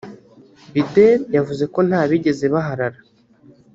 [0.73, 2.99] Bideri yavuze ko ntabigeze baharara